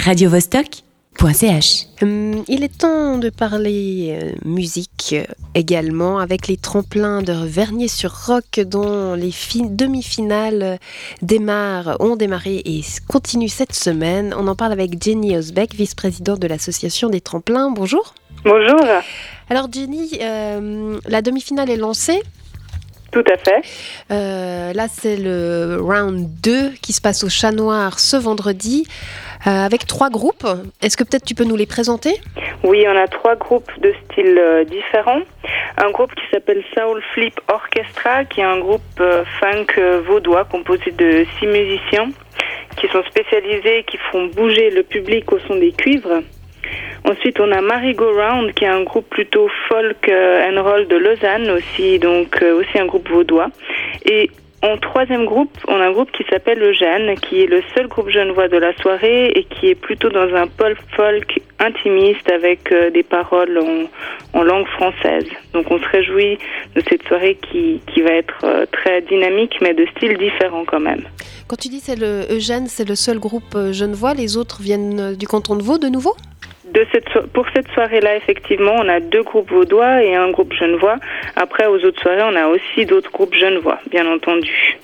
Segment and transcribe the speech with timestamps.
[0.00, 1.86] radiovostok.ch.
[2.02, 8.60] Hum, il est temps de parler euh, musique euh, également avec les tremplins de Vernier-sur-Roc
[8.60, 10.76] dont les fi- demi-finales euh,
[11.22, 14.34] démarrent, ont démarré et continuent cette semaine.
[14.36, 17.70] On en parle avec Jenny Osbeck, vice-présidente de l'association des tremplins.
[17.70, 18.14] Bonjour.
[18.44, 18.80] Bonjour,
[19.50, 22.22] Alors Jenny, euh, la demi-finale est lancée.
[23.12, 23.60] tout à fait.
[24.10, 29.29] Euh, là, c'est le round 2 qui se passe au Chat Noir ce vendredi euh,
[29.44, 30.46] avec trois groupes.
[30.82, 32.14] Est-ce que peut-être tu peux nous les présenter?
[32.62, 35.22] Oui, on a trois groupes de styles euh, différents.
[35.78, 40.44] Un groupe qui s'appelle Soul Flip Orchestra, qui est un groupe euh, funk euh, vaudois
[40.44, 42.10] composé de six musiciens
[42.76, 46.22] qui sont spécialisés, qui font bouger le public au son des cuivres.
[47.04, 50.86] Ensuite, on a Merry Go Round, qui est un groupe plutôt folk euh, and roll
[50.86, 53.48] de Lausanne aussi, donc euh, aussi un groupe vaudois.
[54.04, 54.30] Et
[54.62, 57.88] en troisième groupe, on a un groupe qui s'appelle le Jeanne, qui est le seul
[57.88, 62.70] groupe genevois de la soirée et qui est plutôt dans un pop folk intimiste avec
[62.70, 63.58] euh, des paroles
[64.34, 65.24] en, langue française.
[65.54, 66.38] Donc on se réjouit
[66.74, 70.80] de cette soirée qui, qui va être euh, très dynamique mais de style différent quand
[70.80, 71.04] même.
[71.46, 75.14] Quand tu dis c'est le Eugène, c'est le seul groupe euh, genevois, les autres viennent
[75.14, 76.14] du canton de Vaud de nouveau?
[76.74, 80.52] De cette so- pour cette soirée-là, effectivement, on a deux groupes vaudois et un groupe
[80.52, 80.96] genevois.
[81.36, 84.78] Après, aux autres soirées, on a aussi d'autres groupes genevois, bien entendu.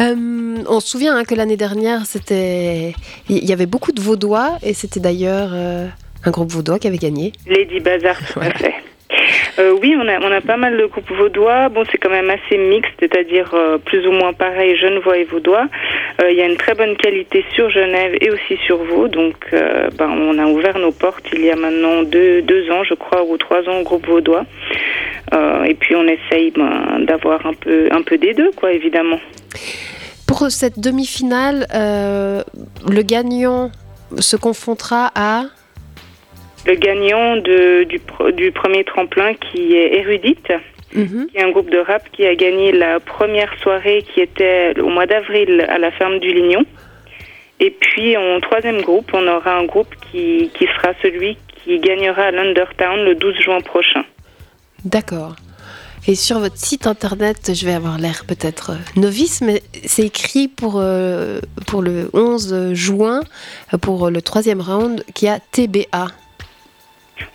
[0.00, 2.94] Euh, On se souvient hein, que l'année dernière, c'était,
[3.28, 5.86] il y avait beaucoup de Vaudois et c'était d'ailleurs euh,
[6.24, 7.32] un groupe vaudois qui avait gagné.
[7.46, 8.74] Lady Bazar, tout à fait.
[9.58, 11.68] Euh, oui, on a, pas mal de groupes vaudois.
[11.68, 15.66] Bon, c'est quand même assez mixte, c'est-à-dire euh, plus ou moins pareil, genevois et vaudois.
[16.22, 19.08] Euh, Il y a une très bonne qualité sur Genève et aussi sur Vaud.
[19.08, 22.94] Donc, ben, on a ouvert nos portes il y a maintenant deux, deux ans, je
[22.94, 24.44] crois, ou trois ans au groupe vaudois.
[25.66, 29.20] Et puis, on essaye ben, d'avoir un peu, un peu des deux, quoi, évidemment.
[30.26, 33.70] Pour cette demi-finale, le gagnant
[34.18, 35.44] se confrontera à
[36.66, 40.52] Le gagnant de, du, pro- du premier tremplin qui est Érudite.
[40.94, 41.26] Mhm.
[41.28, 44.88] qui est un groupe de rap qui a gagné la première soirée qui était au
[44.90, 46.64] mois d'avril à la ferme du Lignon.
[47.58, 52.22] Et puis en troisième groupe, on aura un groupe qui, qui sera celui qui gagnera
[52.26, 54.04] à l'Undertown le 12 juin prochain.
[54.84, 55.34] D'accord.
[56.06, 60.46] Et sur votre site internet, je vais avoir l'air peut-être euh, novice, mais c'est écrit
[60.48, 63.20] pour, euh, pour le 11 juin,
[63.72, 66.06] euh, pour le troisième round, qui a TBA.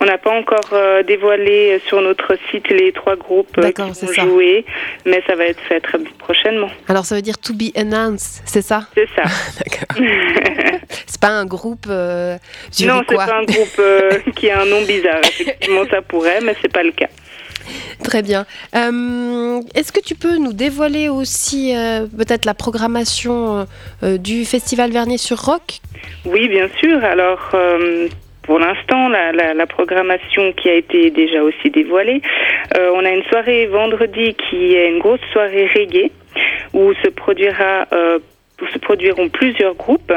[0.01, 3.93] On n'a pas encore euh, dévoilé sur notre site les trois groupes euh, qui vont
[3.93, 4.23] ça.
[4.23, 4.65] jouer,
[5.05, 6.69] mais ça va être fait très prochainement.
[6.87, 8.87] Alors ça veut dire to be announced, c'est ça?
[8.95, 9.23] C'est ça.
[9.57, 10.05] D'accord.
[11.05, 12.37] c'est pas un groupe euh,
[12.81, 15.21] non, c'est pas un groupe euh, qui a un nom bizarre.
[15.23, 17.07] Effectivement, ça pourrait, mais c'est pas le cas.
[18.03, 18.45] Très bien.
[18.75, 23.63] Euh, Est-ce que tu peux nous dévoiler aussi euh, peut-être la programmation euh,
[24.03, 25.79] euh, du Festival Vernier-sur-Roc
[26.25, 27.03] Oui, bien sûr.
[27.03, 28.07] Alors, euh,
[28.49, 32.19] pour l'instant, la, programmation qui a été déjà aussi dévoilée,
[32.75, 36.09] euh, on a une soirée vendredi qui est une grosse soirée reggae
[36.73, 37.85] où se produira.
[37.93, 38.17] Euh,
[38.73, 40.11] se produiront plusieurs groupes.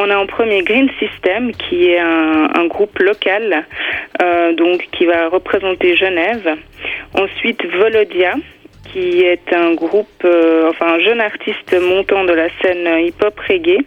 [0.00, 3.64] On a en premier Green System, qui est un, groupe local,
[4.20, 6.56] euh, donc qui va représenter Genève.
[7.14, 8.34] Ensuite, Volodia,
[8.90, 13.78] qui est un groupe, enfin un jeune artiste montant de la scène hip-hop reggae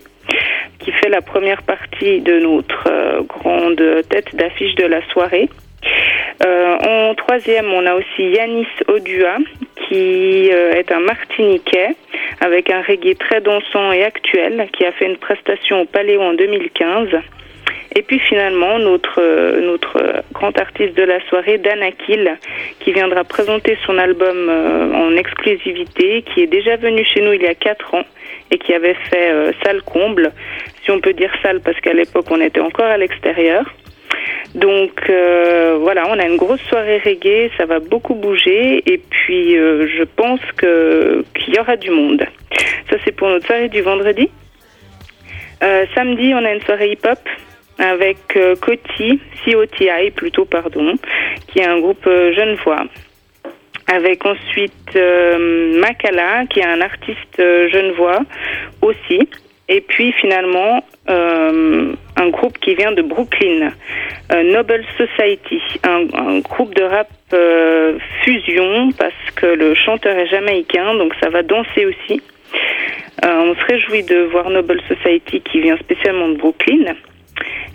[0.82, 5.50] qui fait la première partie de notre euh, grande tête d'affiche de la soirée.
[6.46, 9.38] Euh, en troisième, on a aussi Yanis Odua,
[9.88, 11.96] qui euh, est un Martiniquais
[12.40, 16.34] avec un reggae très dansant et actuel, qui a fait une prestation au Paléo en
[16.34, 17.10] 2015.
[17.94, 19.22] Et puis finalement, notre,
[19.60, 22.38] notre grand artiste de la soirée, Dan Akil,
[22.80, 24.50] qui viendra présenter son album
[24.96, 28.06] en exclusivité, qui est déjà venu chez nous il y a quatre ans
[28.52, 30.32] et qui avait fait euh, salle comble,
[30.84, 33.66] si on peut dire salle parce qu'à l'époque on était encore à l'extérieur.
[34.56, 39.58] Donc euh, voilà, on a une grosse soirée reggae, ça va beaucoup bouger et puis
[39.58, 42.26] euh, je pense que qu'il y aura du monde.
[42.90, 44.30] Ça c'est pour notre soirée du vendredi.
[45.64, 47.20] Euh, samedi, on a une soirée hip-hop
[47.78, 50.96] avec Coty, COTI plutôt, pardon,
[51.48, 52.84] qui est un groupe genevois.
[53.88, 58.20] Avec ensuite Makala, qui est un artiste genevois
[58.82, 59.30] aussi.
[59.72, 63.72] Et puis finalement, euh, un groupe qui vient de Brooklyn,
[64.34, 70.28] euh, Noble Society, un, un groupe de rap euh, fusion parce que le chanteur est
[70.28, 72.22] jamaïcain, donc ça va danser aussi.
[73.24, 76.96] On se réjouit de voir Noble Society qui vient spécialement de Brooklyn.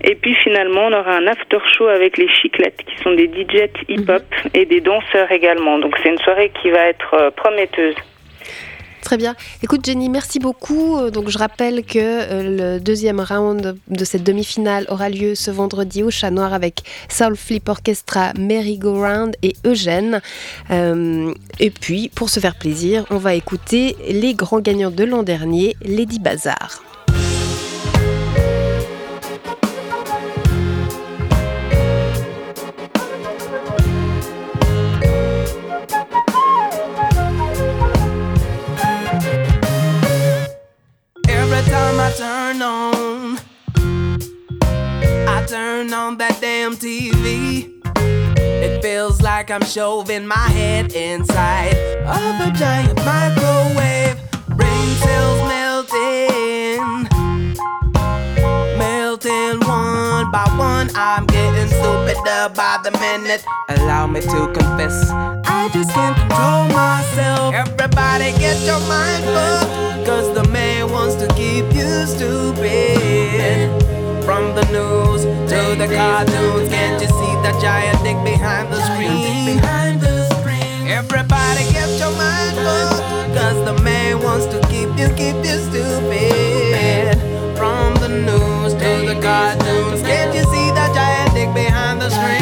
[0.04, 3.70] Et puis finalement, on aura un after show avec les Chiclettes, qui sont des DJs
[3.88, 5.78] hip-hop et des danseurs également.
[5.78, 7.96] Donc c'est une soirée qui va être prometteuse.
[9.06, 9.37] Très bien.
[9.62, 10.97] Écoute Jenny, merci beaucoup.
[10.97, 15.53] Euh, donc je rappelle que euh, le deuxième round de cette demi-finale aura lieu ce
[15.53, 20.20] vendredi au Chat Noir avec Soul Flip Orchestra, Merry Go Round et Eugène.
[20.73, 25.23] Euh, et puis pour se faire plaisir, on va écouter les grands gagnants de l'an
[25.23, 26.85] dernier, Lady Bazar.
[45.76, 47.70] Turn on that damn TV.
[48.38, 51.76] It feels like I'm shoving my head inside
[52.06, 54.17] of a giant microwave.
[54.56, 56.81] Brain cells melting,
[58.78, 60.88] melting one by one.
[60.94, 63.44] I'm getting stupider by the minute.
[63.69, 67.55] Allow me to confess, I just can't control myself.
[67.55, 73.95] Everybody get your mind fucked, cause the man wants to keep you stupid.
[74.26, 79.61] From the news to the cartoons, can't you see the giant dick behind the screen?
[80.90, 87.17] Everybody get your mind fucked, cause the man wants to keep you, keep you stupid.
[87.56, 92.35] From the news to the cartoons, can't you see the giant dick behind the screen?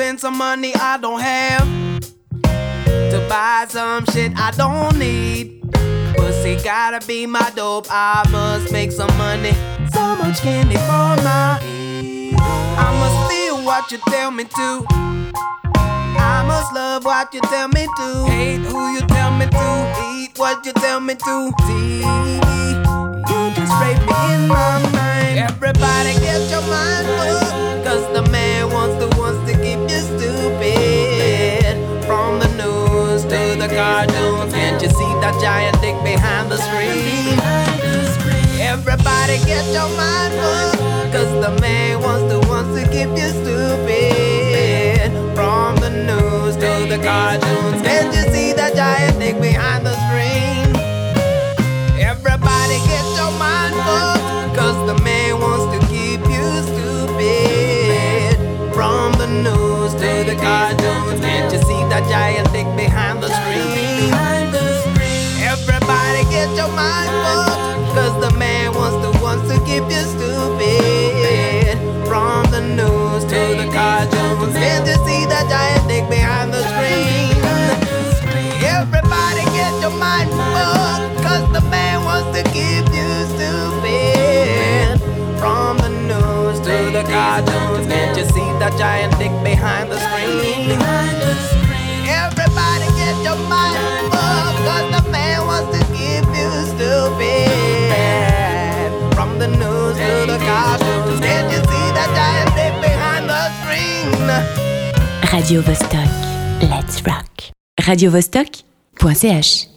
[0.00, 2.00] Some money I don't have
[2.42, 5.60] to buy some shit I don't need.
[6.16, 7.86] Pussy gotta be my dope.
[7.90, 9.52] I must make some money.
[9.92, 11.60] So much candy for my.
[11.62, 14.86] I must feel what you tell me to.
[15.74, 18.24] I must love what you tell me to.
[18.30, 20.02] Hate who you tell me to.
[20.14, 21.52] Eat what you tell me to.
[21.66, 25.38] See, you just rape me in my mind.
[25.40, 27.84] Everybody get your mind fucked.
[27.84, 29.19] Cause the man wants to
[33.80, 34.52] cartoons.
[34.52, 37.40] Can't you see that giant dick behind the screen?
[38.60, 41.12] Everybody get your mind fucked.
[41.14, 45.08] Cause the man wants to wants to keep you stupid.
[45.34, 47.80] From the news to the cartoons.
[47.86, 50.68] Can't you see that giant dick behind the screen?
[52.12, 54.56] Everybody get your mind fucked.
[54.60, 58.36] Cause the man wants to keep you stupid.
[58.76, 61.20] From the news to the cartoons.
[61.24, 63.09] Can't you see that giant dick behind
[66.80, 67.94] Everybody get your mind fucked.
[67.94, 71.76] Cause the man wants to wants to keep you stupid.
[72.08, 74.54] From the news to the cartoons.
[74.56, 77.36] Can't you see that giant dick behind the screen?
[78.64, 81.22] Everybody get your mind fucked.
[81.22, 85.00] Cause the man wants to keep you stupid.
[85.38, 87.86] From the news to the cartoons.
[87.86, 91.59] Can't you see that giant dick behind the screen?
[105.32, 106.10] Radio Vostok.
[106.60, 107.52] Let's rock.
[107.86, 109.69] Radio Vostok.ch